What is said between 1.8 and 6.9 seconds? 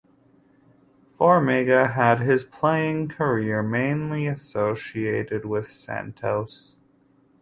had his playing career mainly associated with Santos.